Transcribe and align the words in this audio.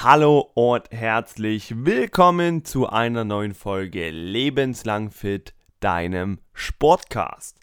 Hallo 0.00 0.48
und 0.54 0.84
herzlich 0.92 1.84
willkommen 1.84 2.64
zu 2.64 2.88
einer 2.88 3.24
neuen 3.24 3.52
Folge 3.52 4.10
Lebenslang 4.10 5.10
Fit, 5.10 5.54
deinem 5.80 6.38
Sportcast. 6.52 7.58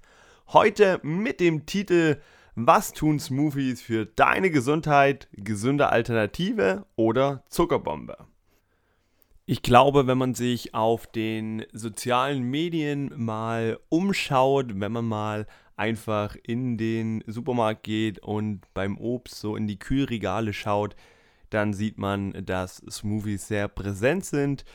Heute 0.50 1.00
mit 1.02 1.39
dem 1.39 1.66
Titel 1.66 2.18
Was 2.55 2.91
tun 2.91 3.21
Smoothies 3.21 3.82
für 3.82 4.05
deine 4.05 4.52
Gesundheit? 4.52 5.29
Gesunde 5.32 5.88
Alternative 5.88 6.86
oder 6.98 7.45
Zuckerbombe? 7.48 8.18
Ich 9.45 9.61
glaube, 9.61 10.05
wenn 10.05 10.17
man 10.17 10.33
sich 10.33 10.75
auf 10.75 11.07
den 11.07 11.65
sozialen 11.71 12.43
Medien 12.43 13.13
mal 13.15 13.79
umschaut, 13.88 14.77
wenn 14.77 14.91
man 14.91 15.05
mal 15.05 15.47
einfach 15.77 16.36
in 16.43 16.77
den 16.77 17.23
Supermarkt 17.27 17.83
geht 17.83 18.20
und 18.20 18.63
beim 18.73 18.97
Obst 18.97 19.39
so 19.39 19.55
in 19.55 19.67
die 19.67 19.79
Kühlregale 19.79 20.52
schaut, 20.52 20.97
dann 21.55 21.73
sieht 21.73 21.97
man, 21.97 22.33
dass 22.45 22.83
Smoothies 22.89 23.47
sehr 23.47 23.69
präsent 23.69 24.25
sind. 24.25 24.65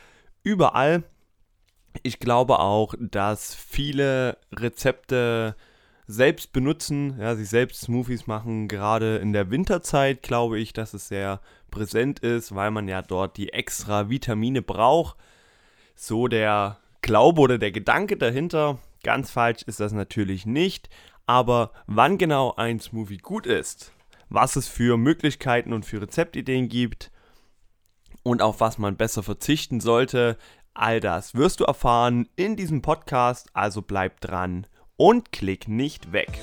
Überall. 0.43 1.03
Ich 2.01 2.19
glaube 2.19 2.59
auch, 2.59 2.95
dass 2.99 3.53
viele 3.53 4.37
Rezepte 4.51 5.55
selbst 6.07 6.53
benutzen, 6.53 7.17
ja, 7.19 7.35
sich 7.35 7.49
selbst 7.49 7.81
Smoothies 7.81 8.25
machen. 8.25 8.67
Gerade 8.67 9.17
in 9.17 9.31
der 9.31 9.51
Winterzeit 9.51 10.23
glaube 10.23 10.57
ich, 10.57 10.73
dass 10.73 10.95
es 10.95 11.07
sehr 11.07 11.39
präsent 11.69 12.19
ist, 12.19 12.55
weil 12.55 12.71
man 12.71 12.87
ja 12.87 13.03
dort 13.03 13.37
die 13.37 13.53
extra 13.53 14.09
Vitamine 14.09 14.63
braucht. 14.63 15.17
So 15.95 16.27
der 16.27 16.77
Glaube 17.03 17.41
oder 17.41 17.59
der 17.59 17.71
Gedanke 17.71 18.17
dahinter. 18.17 18.79
Ganz 19.03 19.29
falsch 19.29 19.61
ist 19.63 19.79
das 19.79 19.93
natürlich 19.93 20.47
nicht. 20.47 20.89
Aber 21.27 21.71
wann 21.85 22.17
genau 22.17 22.55
ein 22.55 22.79
Smoothie 22.79 23.17
gut 23.17 23.45
ist, 23.45 23.93
was 24.31 24.55
es 24.55 24.67
für 24.67 24.97
Möglichkeiten 24.97 25.73
und 25.73 25.85
für 25.85 26.01
Rezeptideen 26.01 26.69
gibt 26.69 27.11
und 28.23 28.41
auf 28.41 28.59
was 28.61 28.77
man 28.77 28.95
besser 28.95 29.23
verzichten 29.23 29.81
sollte, 29.81 30.37
all 30.73 30.99
das 31.01 31.35
wirst 31.35 31.59
du 31.59 31.65
erfahren 31.65 32.29
in 32.35 32.55
diesem 32.55 32.81
Podcast. 32.81 33.49
Also 33.53 33.81
bleib 33.81 34.21
dran 34.21 34.67
und 34.95 35.31
klick 35.31 35.67
nicht 35.67 36.13
weg. 36.13 36.39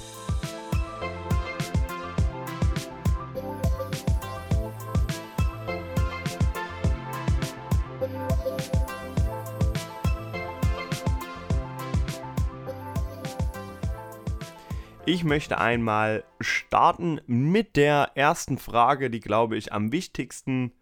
Ich 15.08 15.24
möchte 15.24 15.56
einmal 15.56 16.22
starten 16.38 17.18
mit 17.26 17.76
der 17.76 18.10
ersten 18.14 18.58
Frage, 18.58 19.08
die, 19.08 19.20
glaube 19.20 19.56
ich, 19.56 19.72
am 19.72 19.90
wichtigsten 19.90 20.74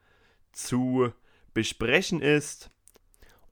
zu 0.50 1.12
besprechen 1.54 2.20
ist. 2.20 2.72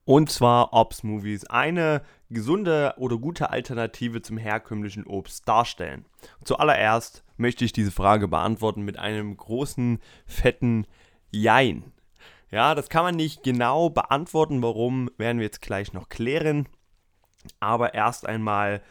Und 0.03 0.29
zwar, 0.29 0.73
ob 0.73 0.93
Smoothies 0.93 1.45
eine 1.45 2.01
gesunde 2.29 2.93
oder 2.97 3.17
gute 3.17 3.51
Alternative 3.51 4.21
zum 4.21 4.37
herkömmlichen 4.37 5.07
Obst 5.07 5.47
darstellen. 5.47 6.03
Zuallererst 6.43 7.23
möchte 7.37 7.63
ich 7.63 7.71
diese 7.71 7.91
Frage 7.91 8.27
beantworten 8.27 8.81
mit 8.81 8.99
einem 8.99 9.37
großen, 9.37 10.01
fetten 10.25 10.87
Jein. 11.31 11.93
Ja, 12.51 12.75
das 12.75 12.89
kann 12.89 13.05
man 13.05 13.15
nicht 13.15 13.43
genau 13.43 13.89
beantworten. 13.89 14.61
Warum, 14.61 15.09
werden 15.17 15.37
wir 15.37 15.45
jetzt 15.45 15.61
gleich 15.61 15.93
noch 15.93 16.09
klären. 16.09 16.67
Aber 17.61 17.93
erst 17.93 18.25
einmal 18.27 18.81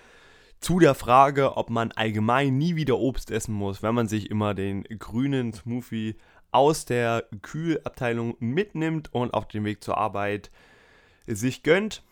zu 0.65 0.79
der 0.79 0.95
Frage, 0.95 1.59
ob 1.59 1.69
man 1.69 1.93
allgemein 1.93 2.57
nie 2.57 2.75
wieder 2.75 2.99
Obst 2.99 3.31
essen 3.31 3.53
muss, 3.55 3.83
wenn 3.83 3.95
man 3.95 4.09
sich 4.09 4.31
immer 4.31 4.55
den 4.55 4.85
grünen 4.85 5.53
Smoothie 5.53 6.17
aus 6.53 6.87
der 6.87 7.27
Kühlabteilung 7.43 8.37
mitnimmt 8.39 9.13
und 9.13 9.35
auf 9.35 9.47
dem 9.47 9.67
Weg 9.67 9.85
zur 9.85 9.99
Arbeit 9.99 10.51
sich 11.27 11.65
gönnt. 11.65 12.03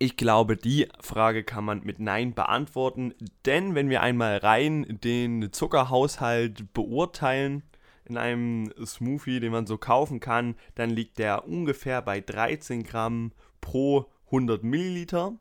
Ich 0.00 0.16
glaube, 0.16 0.56
die 0.56 0.88
Frage 0.98 1.44
kann 1.44 1.64
man 1.64 1.84
mit 1.84 2.00
Nein 2.00 2.34
beantworten, 2.34 3.14
denn 3.46 3.76
wenn 3.76 3.88
wir 3.90 4.02
einmal 4.02 4.38
rein 4.38 4.98
den 5.04 5.52
Zuckerhaushalt 5.52 6.72
beurteilen 6.74 7.62
in 8.04 8.16
einem 8.16 8.72
Smoothie, 8.84 9.38
den 9.38 9.52
man 9.52 9.68
so 9.68 9.78
kaufen 9.78 10.18
kann, 10.18 10.56
dann 10.74 10.90
liegt 10.90 11.20
der 11.20 11.46
ungefähr 11.46 12.02
bei 12.02 12.20
13 12.20 12.82
Gramm 12.82 13.30
pro 13.60 14.06
100 14.26 14.64
Milliliter. 14.64 15.34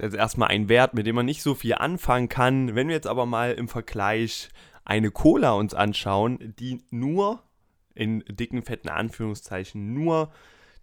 Ist 0.00 0.12
jetzt 0.12 0.16
erstmal 0.16 0.48
ein 0.48 0.70
Wert, 0.70 0.94
mit 0.94 1.06
dem 1.06 1.14
man 1.14 1.26
nicht 1.26 1.42
so 1.42 1.54
viel 1.54 1.74
anfangen 1.74 2.30
kann. 2.30 2.74
Wenn 2.74 2.88
wir 2.88 2.94
jetzt 2.94 3.06
aber 3.06 3.26
mal 3.26 3.52
im 3.52 3.68
Vergleich 3.68 4.48
eine 4.82 5.10
Cola 5.10 5.52
uns 5.52 5.74
anschauen, 5.74 6.54
die 6.58 6.82
nur, 6.90 7.42
in 7.94 8.24
dicken, 8.26 8.62
fetten 8.62 8.88
Anführungszeichen, 8.88 9.92
nur 9.92 10.32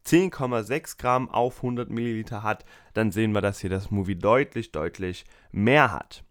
10,6 0.05 0.99
Gramm 0.99 1.29
auf 1.31 1.57
100 1.57 1.89
Milliliter 1.89 2.43
hat, 2.43 2.63
dann 2.93 3.11
sehen 3.11 3.31
wir, 3.31 3.41
dass 3.41 3.59
hier 3.59 3.71
das 3.71 3.89
Movie 3.89 4.19
deutlich, 4.19 4.71
deutlich 4.71 5.25
mehr 5.51 5.91
hat. 5.91 6.23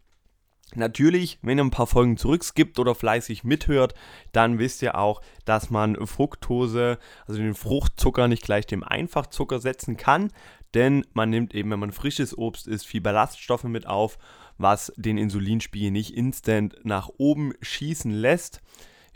Natürlich, 0.75 1.39
wenn 1.43 1.59
ihr 1.59 1.65
ein 1.65 1.71
paar 1.71 1.87
Folgen 1.87 2.17
zurückskippt 2.17 2.79
oder 2.79 2.95
fleißig 2.95 3.45
mithört, 3.45 3.95
dann 4.33 4.59
wisst 4.59 4.83
ihr 4.83 4.97
auch, 4.97 5.23
dass 5.45 5.71
man 5.71 6.07
Fructose, 6.07 6.99
also 7.27 7.41
den 7.41 7.55
Fruchtzucker, 7.55 8.27
nicht 8.29 8.43
gleich 8.43 8.67
dem 8.67 8.83
Einfachzucker 8.83 9.61
setzen 9.61 9.97
kann, 9.97 10.33
denn 10.77 11.07
man 11.15 11.31
nimmt 11.31 11.55
eben, 11.55 11.71
wenn 11.71 11.81
man 11.81 11.91
frisches 11.91 12.37
Obst 12.37 12.69
isst, 12.69 12.87
viel 12.87 13.01
Ballaststoffe 13.01 13.65
mit 13.65 13.87
auf, 13.87 14.19
was 14.59 14.93
den 14.97 15.17
Insulinspiegel 15.17 15.91
nicht 15.91 16.15
instant 16.15 16.77
nach 16.85 17.09
oben 17.17 17.55
schießen 17.63 18.11
lässt. 18.11 18.61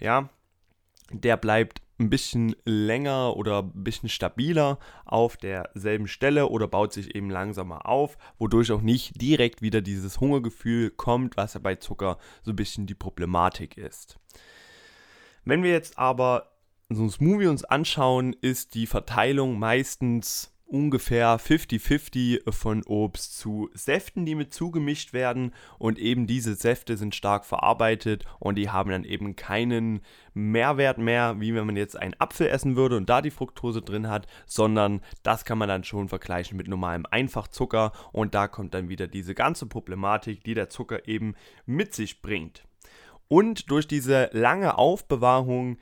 Ja, 0.01 0.31
der 1.13 1.37
bleibt 1.37 1.83
ein 1.99 2.09
bisschen 2.09 2.57
länger 2.65 3.37
oder 3.37 3.63
ein 3.63 3.85
bisschen 3.85 4.09
stabiler 4.09 4.79
auf 5.05 5.37
derselben 5.37 6.09
Stelle 6.09 6.49
oder 6.49 6.67
baut 6.67 6.95
sich 6.95 7.15
eben 7.15 7.29
langsamer 7.29 7.87
auf, 7.87 8.17
wodurch 8.39 8.73
auch 8.73 8.81
nicht 8.81 9.21
direkt 9.21 9.61
wieder 9.61 9.83
dieses 9.83 10.19
Hungergefühl 10.19 10.91
kommt, 10.91 11.37
was 11.37 11.55
ja 11.55 11.61
bei 11.61 11.75
Zucker 11.75 12.17
so 12.43 12.53
ein 12.53 12.57
bisschen 12.57 12.87
die 12.87 12.95
Problematik 12.95 13.77
ist. 13.77 14.19
Wenn 15.45 15.63
wir 15.63 15.73
jetzt 15.73 15.99
aber 15.99 16.53
so 16.89 17.03
ein 17.03 17.11
Smoothie 17.11 17.49
uns 17.49 17.65
anschauen, 17.65 18.35
ist 18.41 18.75
die 18.75 18.87
Verteilung 18.87 19.59
meistens 19.59 20.55
ungefähr 20.71 21.39
50-50 21.39 22.51
von 22.53 22.83
Obst 22.85 23.39
zu 23.39 23.71
Säften, 23.75 24.25
die 24.25 24.35
mit 24.35 24.55
zugemischt 24.55 25.13
werden. 25.13 25.53
Und 25.79 25.99
eben 25.99 26.27
diese 26.27 26.55
Säfte 26.55 26.97
sind 26.97 27.15
stark 27.15 27.45
verarbeitet 27.45 28.25
und 28.39 28.57
die 28.57 28.71
haben 28.71 28.91
dann 28.91 29.05
eben 29.05 29.37
keinen 29.37 30.01
Mehrwert 30.33 30.99
mehr, 30.99 31.41
wie 31.41 31.55
wenn 31.55 31.67
man 31.67 31.77
jetzt 31.77 31.97
einen 31.97 32.15
Apfel 32.19 32.49
essen 32.49 32.77
würde 32.77 32.97
und 32.97 33.11
da 33.11 33.21
die 33.21 33.31
Fructose 33.31 33.83
drin 33.83 34.09
hat, 34.09 34.27
sondern 34.47 35.01
das 35.23 35.45
kann 35.45 35.59
man 35.59 35.69
dann 35.69 35.85
schon 35.85 36.09
vergleichen 36.09 36.57
mit 36.57 36.69
normalem 36.69 37.05
Einfachzucker. 37.11 37.93
Und 38.13 38.35
da 38.35 38.49
kommt 38.49 38.75
dann 38.75 38.89
wieder 38.89 39.09
diese 39.09 39.35
ganze 39.35 39.67
Problematik, 39.67 40.45
die 40.45 40.55
der 40.55 40.71
Zucker 40.71 41.09
eben 41.09 41.35
mit 41.67 41.95
sich 41.95 42.23
bringt. 42.23 42.65
Und 43.29 43.71
durch 43.71 43.87
diese 43.87 44.31
lange 44.33 44.79
Aufbewahrung 44.79 45.79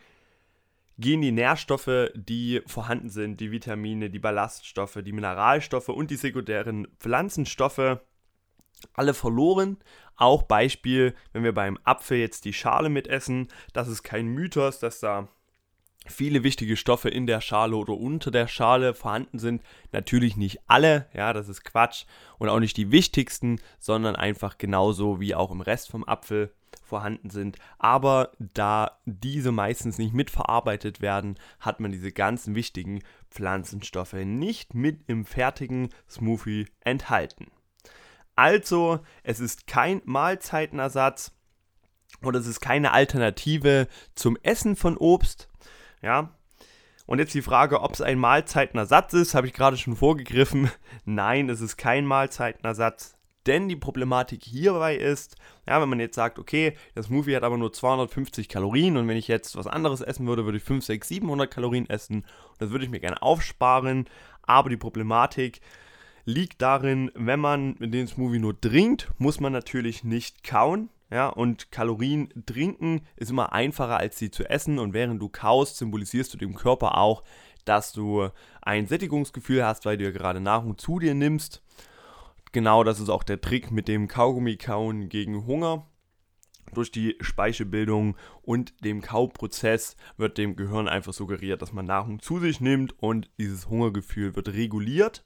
gehen 0.99 1.23
die 1.23 1.33
Nährstoffe, 1.33 2.11
die 2.15 2.61
vorhanden 2.67 3.09
sind, 3.09 3.41
die 3.41 3.51
Vitamine, 3.51 4.11
die 4.11 4.19
Ballaststoffe, 4.19 4.99
die 5.05 5.13
Mineralstoffe 5.13 5.89
und 5.89 6.11
die 6.11 6.17
sekundären 6.17 6.89
Pflanzenstoffe 6.99 8.01
alle 8.95 9.15
verloren. 9.15 9.79
Auch 10.17 10.43
Beispiel, 10.43 11.15
wenn 11.33 11.45
wir 11.45 11.55
beim 11.55 11.79
Apfel 11.85 12.19
jetzt 12.19 12.45
die 12.45 12.53
Schale 12.53 12.89
mitessen, 12.89 13.49
das 13.73 13.89
ist 13.89 14.03
kein 14.03 14.27
Mythos, 14.27 14.81
dass 14.81 15.01
da 15.01 15.29
viele 16.07 16.43
wichtige 16.43 16.77
Stoffe 16.77 17.09
in 17.09 17.27
der 17.27 17.41
Schale 17.41 17.77
oder 17.77 17.95
unter 17.95 18.31
der 18.31 18.49
Schale 18.49 18.95
vorhanden 18.95 19.39
sind. 19.39 19.63
Natürlich 19.93 20.37
nicht 20.37 20.61
alle, 20.67 21.07
ja, 21.13 21.33
das 21.33 21.49
ist 21.49 21.65
Quatsch 21.65 22.05
und 22.39 22.49
auch 22.49 22.61
nicht 22.61 22.77
die 22.77 22.91
wichtigsten, 22.91 23.61
sondern 23.79 24.17
einfach 24.17 24.59
genauso 24.59 25.21
wie 25.21 25.35
auch 25.35 25.51
im 25.51 25.61
Rest 25.61 25.91
vom 25.91 26.05
Apfel 26.05 26.53
vorhanden 26.89 27.31
sind. 27.31 27.59
Aber 27.79 28.33
da 28.39 28.99
diese 29.05 29.53
meistens 29.53 29.99
nicht 29.99 30.15
mitverarbeitet 30.15 31.01
werden, 31.01 31.39
hat 31.61 31.81
man 31.81 31.93
diese 31.93 32.11
ganzen 32.13 32.55
wichtigen 32.55 33.03
Pflanzenstoffe 33.31 34.15
nicht 34.15 34.75
mit 34.75 35.03
im 35.07 35.25
fertigen 35.25 35.91
Smoothie 36.09 36.67
enthalten. 36.81 37.47
Also, 38.35 39.01
es 39.23 39.41
ist 39.41 39.67
kein 39.67 40.01
Mahlzeitenersatz 40.05 41.33
oder 42.23 42.39
es 42.39 42.47
ist 42.47 42.61
keine 42.61 42.93
Alternative 42.93 43.89
zum 44.15 44.37
Essen 44.43 44.77
von 44.77 44.97
Obst. 44.97 45.49
Ja, 46.03 46.31
und 47.09 47.19
jetzt 47.19 47.33
die 47.33 47.43
Frage, 47.43 47.81
ob 47.81 47.95
es 47.95 48.03
ein 48.03 48.19
Mahlzeitenersatz 48.19 49.15
ist, 49.15 49.35
habe 49.35 49.47
ich 49.47 49.55
gerade 49.55 49.79
schon 49.79 49.97
vorgegriffen. 49.97 50.71
Nein, 51.07 51.49
es 51.49 51.63
ist 51.63 51.79
kein 51.79 52.05
Mahlzeitenersatz. 52.05 53.18
Denn 53.47 53.69
die 53.69 53.77
Problematik 53.77 54.43
hierbei 54.45 54.97
ist, 54.97 55.37
ja, 55.67 55.81
wenn 55.81 55.89
man 55.89 56.01
jetzt 56.01 56.17
sagt, 56.17 56.39
okay, 56.39 56.77
das 56.95 57.07
Smoothie 57.07 57.35
hat 57.37 57.45
aber 57.45 57.57
nur 57.57 57.73
250 57.73 58.49
Kalorien 58.49 58.97
und 58.97 59.09
wenn 59.09 59.17
ich 59.17 59.29
jetzt 59.29 59.57
was 59.57 59.67
anderes 59.67 60.01
essen 60.01 60.27
würde, 60.27 60.45
würde 60.45 60.59
ich 60.59 60.65
5, 60.65 60.85
6, 60.85 61.09
700 61.09 61.51
Kalorien 61.51 61.89
essen. 61.89 62.27
Das 62.59 62.71
würde 62.71 62.85
ich 62.85 62.91
mir 62.91 63.01
gerne 63.01 63.23
aufsparen. 63.23 64.07
Aber 64.43 64.69
die 64.69 64.77
Problematik 64.77 65.61
liegt 66.25 66.61
darin, 66.61 67.11
wenn 67.15 67.41
man 67.41 67.77
den 67.79 68.07
Smoothie 68.07 68.39
nur 68.39 68.61
trinkt, 68.61 69.11
muss 69.19 69.41
man 69.41 69.53
natürlich 69.53 70.05
nicht 70.05 70.45
kauen. 70.45 70.91
Ja, 71.11 71.29
und 71.29 71.73
Kalorien 71.73 72.29
trinken 72.45 73.01
ist 73.17 73.31
immer 73.31 73.55
einfacher 73.55 73.97
als 73.97 74.19
sie 74.19 74.31
zu 74.31 74.45
essen. 74.45 74.79
Und 74.79 74.93
während 74.93 75.23
du 75.23 75.31
kaust, 75.31 75.79
symbolisierst 75.79 76.35
du 76.35 76.39
dem 76.39 76.55
Körper 76.55 76.99
auch, 76.99 77.23
dass 77.65 77.93
du 77.93 78.29
ein 78.61 78.87
Sättigungsgefühl 78.87 79.65
hast, 79.65 79.87
weil 79.87 79.97
du 79.97 80.05
ja 80.05 80.11
gerade 80.11 80.41
Nahrung 80.41 80.77
zu 80.77 80.99
dir 80.99 81.15
nimmst. 81.15 81.63
Genau 82.53 82.83
das 82.85 83.01
ist 83.01 83.11
auch 83.11 83.23
der 83.23 83.41
Trick 83.41 83.71
mit 83.71 83.89
dem 83.89 84.09
Kaugummi-Kauen 84.09 85.09
gegen 85.09 85.47
Hunger. 85.47 85.87
Durch 86.75 86.91
die 86.91 87.17
Speichelbildung 87.21 88.17
und 88.43 88.85
dem 88.85 89.01
Kauprozess 89.01 89.97
wird 90.17 90.39
dem 90.39 90.57
Gehirn 90.57 90.89
einfach 90.89 91.13
suggeriert, 91.13 91.63
dass 91.63 91.73
man 91.73 91.87
Nahrung 91.87 92.21
zu 92.21 92.39
sich 92.39 92.61
nimmt 92.61 92.95
und 93.03 93.31
dieses 93.39 93.69
Hungergefühl 93.69 94.37
wird 94.37 94.49
reguliert. 94.49 95.25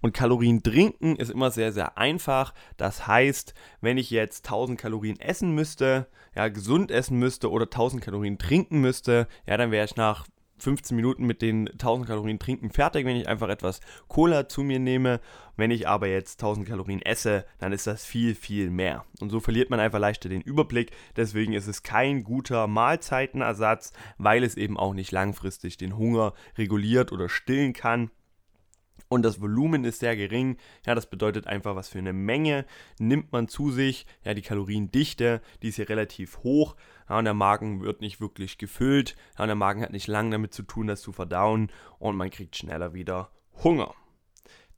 Und 0.00 0.12
Kalorien 0.12 0.62
trinken 0.62 1.16
ist 1.16 1.30
immer 1.30 1.50
sehr, 1.50 1.72
sehr 1.72 1.96
einfach. 1.96 2.52
Das 2.76 3.06
heißt, 3.06 3.54
wenn 3.80 3.96
ich 3.96 4.10
jetzt 4.10 4.44
1000 4.44 4.78
Kalorien 4.78 5.18
essen 5.18 5.52
müsste, 5.54 6.08
ja, 6.36 6.48
gesund 6.48 6.90
essen 6.90 7.18
müsste 7.18 7.50
oder 7.50 7.64
1000 7.64 8.02
Kalorien 8.02 8.38
trinken 8.38 8.80
müsste, 8.80 9.28
ja, 9.46 9.56
dann 9.56 9.70
wäre 9.70 9.86
ich 9.86 9.96
nach 9.96 10.26
15 10.58 10.94
Minuten 10.96 11.26
mit 11.26 11.42
den 11.42 11.68
1000 11.68 12.08
Kalorien 12.08 12.38
trinken 12.38 12.70
fertig, 12.70 13.04
wenn 13.04 13.16
ich 13.16 13.28
einfach 13.28 13.48
etwas 13.48 13.80
Cola 14.08 14.48
zu 14.48 14.62
mir 14.62 14.78
nehme. 14.78 15.20
Wenn 15.56 15.70
ich 15.70 15.86
aber 15.86 16.08
jetzt 16.08 16.40
1000 16.40 16.66
Kalorien 16.66 17.02
esse, 17.02 17.44
dann 17.58 17.72
ist 17.72 17.86
das 17.86 18.04
viel, 18.04 18.34
viel 18.34 18.70
mehr. 18.70 19.04
Und 19.20 19.30
so 19.30 19.40
verliert 19.40 19.70
man 19.70 19.80
einfach 19.80 19.98
leichter 19.98 20.28
den 20.28 20.40
Überblick. 20.40 20.90
Deswegen 21.16 21.52
ist 21.52 21.66
es 21.66 21.82
kein 21.82 22.24
guter 22.24 22.66
Mahlzeitenersatz, 22.66 23.92
weil 24.18 24.42
es 24.42 24.56
eben 24.56 24.76
auch 24.76 24.94
nicht 24.94 25.12
langfristig 25.12 25.76
den 25.76 25.96
Hunger 25.96 26.34
reguliert 26.56 27.12
oder 27.12 27.28
stillen 27.28 27.72
kann 27.72 28.10
und 29.14 29.22
das 29.22 29.40
Volumen 29.40 29.84
ist 29.84 30.00
sehr 30.00 30.16
gering. 30.16 30.56
Ja, 30.84 30.96
das 30.96 31.08
bedeutet 31.08 31.46
einfach, 31.46 31.76
was 31.76 31.88
für 31.88 31.98
eine 31.98 32.12
Menge 32.12 32.66
nimmt 32.98 33.30
man 33.30 33.46
zu 33.46 33.70
sich. 33.70 34.06
Ja, 34.24 34.34
die 34.34 34.42
Kaloriendichte, 34.42 35.40
die 35.62 35.68
ist 35.68 35.76
hier 35.76 35.88
relativ 35.88 36.38
hoch. 36.38 36.74
Ja, 37.08 37.18
und 37.18 37.24
der 37.24 37.34
Magen 37.34 37.80
wird 37.80 38.00
nicht 38.00 38.20
wirklich 38.20 38.58
gefüllt. 38.58 39.14
Ja, 39.38 39.44
und 39.44 39.48
der 39.48 39.54
Magen 39.54 39.82
hat 39.82 39.92
nicht 39.92 40.08
lange 40.08 40.30
damit 40.30 40.52
zu 40.52 40.64
tun, 40.64 40.88
das 40.88 41.00
zu 41.00 41.12
verdauen. 41.12 41.70
Und 42.00 42.16
man 42.16 42.30
kriegt 42.30 42.56
schneller 42.56 42.92
wieder 42.92 43.30
Hunger. 43.62 43.94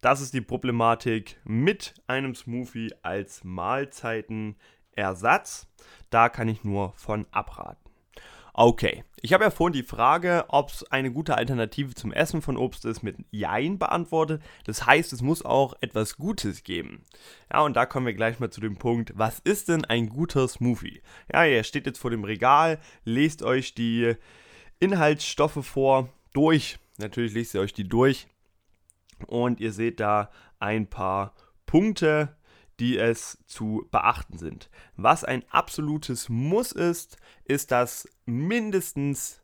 Das 0.03 0.21
ist 0.21 0.35
die 0.35 0.43
Problematik 0.43 1.41
mit 1.45 1.95
einem 2.07 2.35
Smoothie 2.35 2.93
als 3.03 3.43
Mahlzeitenersatz. 3.43 5.67
Da 6.11 6.29
kann 6.29 6.49
ich 6.49 6.63
nur 6.63 6.93
von 6.93 7.25
abraten. 7.31 7.86
Okay, 8.59 9.05
ich 9.21 9.35
habe 9.35 9.45
ja 9.45 9.51
vorhin 9.51 9.75
die 9.75 9.83
Frage, 9.83 10.47
ob 10.49 10.71
es 10.71 10.91
eine 10.91 11.13
gute 11.13 11.37
Alternative 11.37 11.95
zum 11.95 12.11
Essen 12.11 12.41
von 12.41 12.57
Obst 12.57 12.87
ist, 12.87 13.03
mit 13.03 13.19
Jein 13.31 13.79
beantwortet. 13.79 14.41
Das 14.65 14.87
heißt, 14.87 15.13
es 15.13 15.21
muss 15.21 15.45
auch 15.45 15.75
etwas 15.83 16.17
Gutes 16.17 16.65
geben. 16.65 17.05
Ja, 17.53 17.61
und 17.61 17.77
da 17.77 17.85
kommen 17.85 18.07
wir 18.07 18.15
gleich 18.15 18.41
mal 18.41 18.49
zu 18.49 18.63
dem 18.63 18.79
Punkt, 18.79 19.13
was 19.15 19.41
ist 19.41 19.69
denn 19.69 19.85
ein 19.85 20.09
guter 20.09 20.49
Smoothie? 20.49 21.03
Ja, 21.31 21.45
ihr 21.45 21.65
steht 21.65 21.85
jetzt 21.85 21.99
vor 21.99 22.11
dem 22.11 22.25
Regal, 22.25 22.79
lest 23.05 23.43
euch 23.43 23.75
die 23.75 24.15
Inhaltsstoffe 24.81 25.63
vor, 25.63 26.09
durch. 26.33 26.79
Natürlich 26.97 27.35
lest 27.35 27.55
ihr 27.55 27.61
euch 27.61 27.75
die 27.75 27.87
durch. 27.87 28.27
Und 29.27 29.61
ihr 29.61 29.73
seht 29.73 30.01
da 30.01 30.31
ein 30.61 30.87
paar 30.87 31.35
Punkte, 31.67 32.35
die 32.81 32.99
es 32.99 33.39
zu 33.47 33.87
beachten 33.91 34.39
sind. 34.39 34.71
Was 34.97 35.25
ein 35.25 35.45
absolutes 35.51 36.29
Muss 36.29 36.73
ist, 36.73 37.17
ist, 37.45 37.71
dass 37.71 38.09
mindestens 38.27 39.43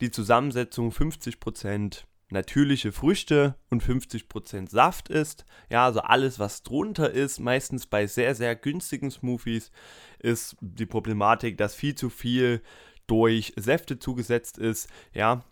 die 0.00 0.10
Zusammensetzung 0.10 0.90
50% 0.90 2.04
natürliche 2.30 2.92
Früchte 2.92 3.56
und 3.70 3.82
50% 3.82 4.70
Saft 4.70 5.08
ist. 5.08 5.44
Ja, 5.68 5.84
also 5.84 6.00
alles, 6.00 6.38
was 6.38 6.62
drunter 6.62 7.10
ist, 7.10 7.40
meistens 7.40 7.86
bei 7.86 8.06
sehr, 8.06 8.34
sehr 8.34 8.54
günstigen 8.56 9.10
Smoothies, 9.10 9.70
ist 10.18 10.56
die 10.60 10.86
Problematik, 10.86 11.58
dass 11.58 11.74
viel 11.74 11.94
zu 11.94 12.08
viel 12.08 12.62
durch 13.06 13.52
Säfte 13.56 13.98
zugesetzt 13.98 14.58
ist. 14.58 14.88
Ja, 15.12 15.44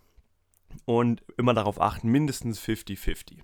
und 0.85 1.25
immer 1.37 1.55
darauf 1.55 1.81
achten, 1.81 2.09
mindestens 2.09 2.61
50-50. 2.61 3.39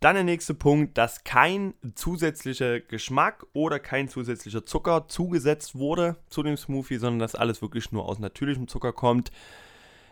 Dann 0.00 0.14
der 0.14 0.24
nächste 0.24 0.54
Punkt, 0.54 0.96
dass 0.96 1.24
kein 1.24 1.74
zusätzlicher 1.96 2.78
Geschmack 2.78 3.44
oder 3.52 3.80
kein 3.80 4.08
zusätzlicher 4.08 4.64
Zucker 4.64 5.08
zugesetzt 5.08 5.74
wurde 5.74 6.16
zu 6.28 6.44
dem 6.44 6.56
Smoothie, 6.56 6.98
sondern 6.98 7.18
dass 7.18 7.34
alles 7.34 7.62
wirklich 7.62 7.90
nur 7.90 8.04
aus 8.04 8.20
natürlichem 8.20 8.68
Zucker 8.68 8.92
kommt. 8.92 9.32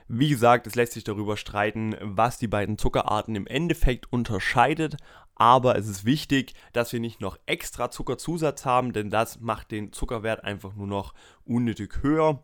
Wie 0.09 0.29
gesagt, 0.29 0.67
es 0.67 0.75
lässt 0.75 0.93
sich 0.93 1.05
darüber 1.05 1.37
streiten, 1.37 1.95
was 2.01 2.39
die 2.39 2.49
beiden 2.49 2.79
Zuckerarten 2.79 3.37
im 3.37 3.47
Endeffekt 3.47 4.13
unterscheidet, 4.13 4.97
aber 5.37 5.77
es 5.77 5.87
ist 5.87 6.05
wichtig, 6.05 6.55
dass 6.73 6.93
wir 6.93 7.01
nicht 7.01 7.21
noch 7.21 7.39
extra 7.47 7.91
Zuckerzusatz 7.91 8.65
haben, 8.65 8.93
denn 8.93 9.11
das 9.11 9.41
macht 9.41 9.71
den 9.71 9.93
Zuckerwert 9.93 10.43
einfach 10.43 10.75
nur 10.75 10.87
noch 10.87 11.15
unnötig 11.45 12.03
höher 12.03 12.43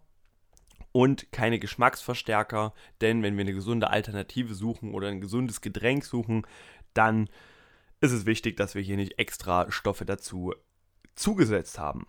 und 0.92 1.32
keine 1.32 1.58
Geschmacksverstärker, 1.58 2.74
denn 3.00 3.22
wenn 3.22 3.36
wir 3.36 3.42
eine 3.42 3.54
gesunde 3.54 3.90
Alternative 3.90 4.54
suchen 4.54 4.92
oder 4.92 5.08
ein 5.08 5.20
gesundes 5.20 5.60
Getränk 5.60 6.04
suchen, 6.04 6.46
dann 6.94 7.28
ist 8.00 8.12
es 8.12 8.26
wichtig, 8.26 8.56
dass 8.56 8.74
wir 8.74 8.82
hier 8.82 8.96
nicht 8.96 9.18
extra 9.18 9.70
Stoffe 9.70 10.04
dazu 10.04 10.54
zugesetzt 11.14 11.78
haben. 11.78 12.06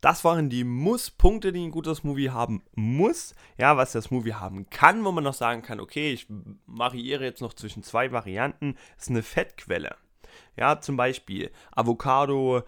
Das 0.00 0.24
waren 0.24 0.50
die 0.50 0.64
Muss-Punkte, 0.64 1.52
die 1.52 1.66
ein 1.66 1.70
guter 1.70 1.94
Smoothie 1.94 2.30
haben 2.30 2.62
muss. 2.74 3.34
Ja, 3.58 3.76
was 3.76 3.92
der 3.92 4.02
Smoothie 4.02 4.34
haben 4.34 4.68
kann, 4.70 5.04
wo 5.04 5.10
man 5.10 5.24
noch 5.24 5.34
sagen 5.34 5.62
kann, 5.62 5.80
okay, 5.80 6.12
ich 6.12 6.26
variiere 6.66 7.24
jetzt 7.24 7.40
noch 7.40 7.54
zwischen 7.54 7.82
zwei 7.82 8.12
Varianten, 8.12 8.76
ist 8.98 9.08
eine 9.10 9.22
Fettquelle. 9.22 9.96
Ja, 10.56 10.80
zum 10.80 10.96
Beispiel 10.96 11.50
Avocado, 11.72 12.62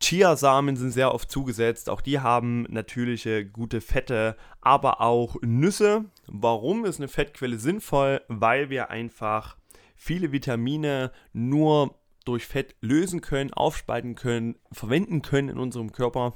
Chiasamen 0.00 0.76
sind 0.76 0.90
sehr 0.90 1.12
oft 1.12 1.30
zugesetzt, 1.30 1.90
auch 1.90 2.00
die 2.00 2.20
haben 2.20 2.62
natürliche 2.68 3.46
gute 3.46 3.80
Fette, 3.80 4.36
aber 4.60 5.00
auch 5.00 5.36
Nüsse. 5.42 6.04
Warum 6.26 6.84
ist 6.84 6.98
eine 7.00 7.08
Fettquelle 7.08 7.58
sinnvoll? 7.58 8.20
Weil 8.28 8.70
wir 8.70 8.90
einfach 8.90 9.56
viele 9.98 10.32
Vitamine 10.32 11.12
nur 11.32 11.98
durch 12.24 12.46
Fett 12.46 12.76
lösen 12.80 13.20
können, 13.20 13.52
aufspalten 13.52 14.14
können, 14.14 14.56
verwenden 14.72 15.22
können 15.22 15.50
in 15.50 15.58
unserem 15.58 15.92
Körper. 15.92 16.34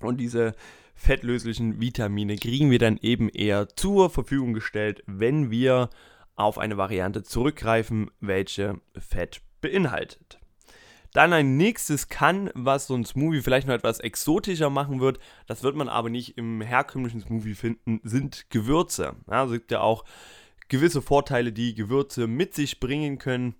Und 0.00 0.18
diese 0.18 0.54
fettlöslichen 0.94 1.80
Vitamine 1.80 2.36
kriegen 2.36 2.70
wir 2.70 2.78
dann 2.78 2.96
eben 2.96 3.28
eher 3.28 3.68
zur 3.68 4.10
Verfügung 4.10 4.54
gestellt, 4.54 5.02
wenn 5.06 5.50
wir 5.50 5.90
auf 6.34 6.58
eine 6.58 6.76
Variante 6.76 7.22
zurückgreifen, 7.22 8.10
welche 8.20 8.80
Fett 8.96 9.42
beinhaltet. 9.60 10.38
Dann 11.12 11.32
ein 11.32 11.56
nächstes 11.56 12.08
kann, 12.08 12.50
was 12.54 12.86
so 12.86 12.94
ein 12.94 13.04
Smoothie 13.04 13.42
vielleicht 13.42 13.66
noch 13.66 13.74
etwas 13.74 13.98
exotischer 13.98 14.70
machen 14.70 15.00
wird, 15.00 15.18
das 15.46 15.62
wird 15.62 15.74
man 15.74 15.88
aber 15.88 16.10
nicht 16.10 16.38
im 16.38 16.60
herkömmlichen 16.60 17.20
Smoothie 17.20 17.54
finden, 17.54 18.00
sind 18.04 18.50
Gewürze. 18.50 19.16
Ja, 19.26 19.40
also 19.40 19.54
gibt 19.54 19.72
ja 19.72 19.80
auch 19.80 20.04
gewisse 20.68 21.02
Vorteile, 21.02 21.52
die 21.52 21.74
Gewürze 21.74 22.26
mit 22.26 22.54
sich 22.54 22.80
bringen 22.80 23.18
können. 23.18 23.54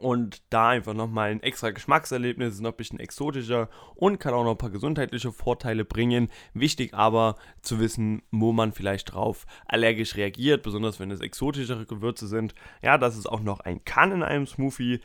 Und 0.00 0.42
da 0.48 0.70
einfach 0.70 0.94
nochmal 0.94 1.30
ein 1.30 1.42
extra 1.42 1.70
Geschmackserlebnis, 1.70 2.54
ist 2.54 2.60
noch 2.60 2.70
ein 2.70 2.76
bisschen 2.76 2.98
exotischer 2.98 3.68
und 3.94 4.18
kann 4.18 4.32
auch 4.32 4.42
noch 4.42 4.52
ein 4.52 4.58
paar 4.58 4.70
gesundheitliche 4.70 5.32
Vorteile 5.32 5.84
bringen. 5.84 6.30
Wichtig 6.54 6.94
aber 6.94 7.36
zu 7.60 7.78
wissen, 7.78 8.22
wo 8.30 8.52
man 8.52 8.72
vielleicht 8.72 9.12
drauf 9.12 9.44
allergisch 9.66 10.16
reagiert, 10.16 10.62
besonders 10.62 10.98
wenn 10.98 11.10
es 11.10 11.20
exotischere 11.20 11.84
Gewürze 11.84 12.26
sind. 12.26 12.54
Ja, 12.80 12.96
dass 12.96 13.16
es 13.16 13.26
auch 13.26 13.40
noch 13.40 13.60
ein 13.60 13.84
kann 13.84 14.12
in 14.12 14.22
einem 14.22 14.46
Smoothie. 14.46 15.00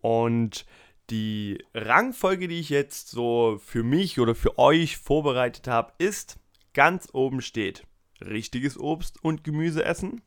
Und 0.00 0.66
die 1.10 1.64
Rangfolge, 1.72 2.48
die 2.48 2.58
ich 2.58 2.68
jetzt 2.68 3.10
so 3.10 3.60
für 3.64 3.84
mich 3.84 4.18
oder 4.18 4.34
für 4.34 4.58
euch 4.58 4.96
vorbereitet 4.96 5.68
habe, 5.68 5.92
ist 5.98 6.40
ganz 6.74 7.08
oben 7.12 7.42
steht 7.42 7.86
richtiges 8.20 8.78
Obst 8.78 9.22
und 9.22 9.44
Gemüse 9.44 9.84
essen. 9.84 10.22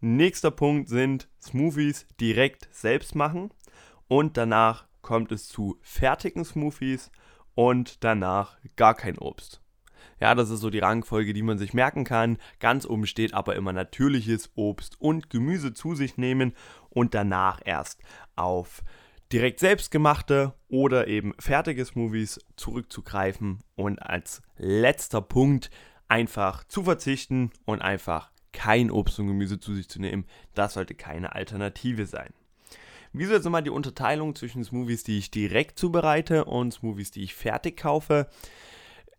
Nächster 0.00 0.52
Punkt 0.52 0.88
sind 0.88 1.28
Smoothies 1.42 2.06
direkt 2.20 2.68
selbst 2.70 3.16
machen 3.16 3.50
und 4.06 4.36
danach 4.36 4.86
kommt 5.02 5.32
es 5.32 5.48
zu 5.48 5.76
fertigen 5.80 6.44
Smoothies 6.44 7.10
und 7.56 8.04
danach 8.04 8.58
gar 8.76 8.94
kein 8.94 9.18
Obst. 9.18 9.60
Ja, 10.20 10.36
das 10.36 10.50
ist 10.50 10.60
so 10.60 10.70
die 10.70 10.78
Rangfolge, 10.78 11.32
die 11.32 11.42
man 11.42 11.58
sich 11.58 11.74
merken 11.74 12.04
kann. 12.04 12.38
Ganz 12.60 12.86
oben 12.86 13.08
steht 13.08 13.34
aber 13.34 13.56
immer 13.56 13.72
natürliches 13.72 14.52
Obst 14.54 15.00
und 15.00 15.30
Gemüse 15.30 15.74
zu 15.74 15.96
sich 15.96 16.16
nehmen 16.16 16.54
und 16.90 17.14
danach 17.14 17.60
erst 17.64 18.00
auf 18.36 18.84
direkt 19.32 19.58
selbstgemachte 19.58 20.54
oder 20.68 21.08
eben 21.08 21.34
fertige 21.40 21.84
Smoothies 21.84 22.38
zurückzugreifen 22.54 23.64
und 23.74 23.98
als 24.00 24.42
letzter 24.56 25.22
Punkt 25.22 25.70
einfach 26.06 26.62
zu 26.64 26.84
verzichten 26.84 27.50
und 27.64 27.82
einfach 27.82 28.30
kein 28.58 28.90
Obst 28.90 29.20
und 29.20 29.28
Gemüse 29.28 29.60
zu 29.60 29.72
sich 29.72 29.88
zu 29.88 30.00
nehmen. 30.00 30.24
Das 30.54 30.74
sollte 30.74 30.96
keine 30.96 31.32
Alternative 31.36 32.06
sein. 32.06 32.34
Wieso 33.12 33.32
jetzt 33.32 33.44
nochmal 33.44 33.62
die 33.62 33.70
Unterteilung 33.70 34.34
zwischen 34.34 34.64
Smoothies, 34.64 35.04
die 35.04 35.16
ich 35.16 35.30
direkt 35.30 35.78
zubereite 35.78 36.44
und 36.44 36.74
Smoothies, 36.74 37.12
die 37.12 37.22
ich 37.22 37.36
fertig 37.36 37.76
kaufe? 37.76 38.26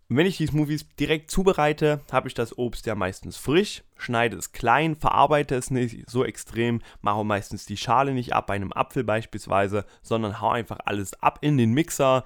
Wenn 0.09 0.25
ich 0.25 0.35
die 0.35 0.47
Smoothies 0.47 0.89
direkt 0.99 1.31
zubereite, 1.31 2.01
habe 2.11 2.27
ich 2.27 2.33
das 2.33 2.57
Obst 2.57 2.85
ja 2.85 2.95
meistens 2.95 3.37
frisch, 3.37 3.83
schneide 3.95 4.35
es 4.35 4.51
klein, 4.51 4.97
verarbeite 4.97 5.55
es 5.55 5.71
nicht 5.71 6.09
so 6.09 6.25
extrem, 6.25 6.81
mache 7.01 7.23
meistens 7.23 7.65
die 7.65 7.77
Schale 7.77 8.13
nicht 8.13 8.33
ab, 8.33 8.47
bei 8.47 8.55
einem 8.55 8.73
Apfel 8.73 9.05
beispielsweise, 9.05 9.85
sondern 10.01 10.41
hau 10.41 10.49
einfach 10.49 10.79
alles 10.83 11.13
ab 11.21 11.39
in 11.41 11.57
den 11.57 11.71
Mixer, 11.71 12.25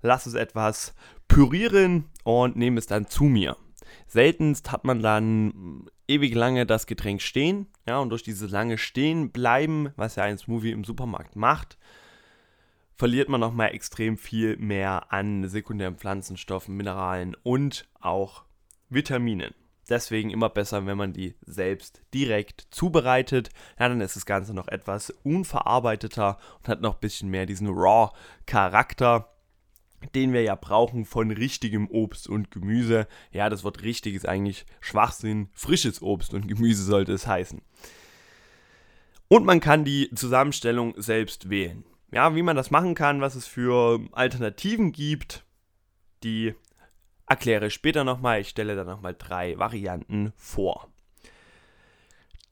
lasse 0.00 0.30
es 0.30 0.34
etwas 0.34 0.94
pürieren 1.28 2.04
und 2.22 2.56
nehme 2.56 2.78
es 2.78 2.86
dann 2.86 3.06
zu 3.06 3.24
mir. 3.24 3.58
Seltenst 4.06 4.72
hat 4.72 4.84
man 4.84 5.02
dann 5.02 5.90
ewig 6.08 6.34
lange 6.34 6.66
das 6.66 6.86
Getränk 6.86 7.22
stehen, 7.22 7.66
ja, 7.86 7.98
und 7.98 8.10
durch 8.10 8.22
dieses 8.22 8.50
lange 8.50 8.78
Stehen 8.78 9.30
bleiben, 9.30 9.90
was 9.96 10.16
ja 10.16 10.24
ein 10.24 10.38
Smoothie 10.38 10.72
im 10.72 10.84
Supermarkt 10.84 11.36
macht, 11.36 11.78
verliert 12.94 13.28
man 13.28 13.40
nochmal 13.40 13.74
extrem 13.74 14.16
viel 14.16 14.56
mehr 14.56 15.12
an 15.12 15.48
sekundären 15.48 15.96
Pflanzenstoffen, 15.96 16.76
Mineralen 16.76 17.36
und 17.42 17.88
auch 18.00 18.44
Vitaminen. 18.88 19.54
Deswegen 19.88 20.30
immer 20.30 20.48
besser, 20.48 20.86
wenn 20.86 20.96
man 20.96 21.12
die 21.12 21.34
selbst 21.44 22.00
direkt 22.14 22.68
zubereitet. 22.70 23.50
Ja, 23.78 23.88
dann 23.88 24.00
ist 24.00 24.16
das 24.16 24.24
Ganze 24.24 24.54
noch 24.54 24.68
etwas 24.68 25.10
unverarbeiteter 25.24 26.38
und 26.58 26.68
hat 26.68 26.80
noch 26.80 26.94
ein 26.94 27.00
bisschen 27.00 27.28
mehr 27.28 27.44
diesen 27.44 27.68
Raw-Charakter, 27.68 29.33
den 30.14 30.32
wir 30.32 30.42
ja 30.42 30.54
brauchen 30.54 31.04
von 31.04 31.30
richtigem 31.30 31.88
Obst 31.88 32.28
und 32.28 32.50
Gemüse. 32.50 33.06
Ja, 33.32 33.48
das 33.48 33.64
Wort 33.64 33.82
richtig 33.82 34.14
ist 34.14 34.28
eigentlich 34.28 34.66
Schwachsinn. 34.80 35.48
Frisches 35.52 36.02
Obst 36.02 36.34
und 36.34 36.48
Gemüse 36.48 36.84
sollte 36.84 37.12
es 37.12 37.26
heißen. 37.26 37.60
Und 39.28 39.44
man 39.44 39.60
kann 39.60 39.84
die 39.84 40.10
Zusammenstellung 40.14 40.94
selbst 40.96 41.50
wählen. 41.50 41.84
Ja, 42.12 42.36
wie 42.36 42.42
man 42.42 42.56
das 42.56 42.70
machen 42.70 42.94
kann, 42.94 43.20
was 43.20 43.34
es 43.34 43.46
für 43.46 44.00
Alternativen 44.12 44.92
gibt, 44.92 45.44
die 46.22 46.54
erkläre 47.26 47.66
ich 47.66 47.74
später 47.74 48.04
nochmal. 48.04 48.40
Ich 48.40 48.48
stelle 48.48 48.76
da 48.76 48.84
nochmal 48.84 49.16
drei 49.18 49.58
Varianten 49.58 50.32
vor. 50.36 50.93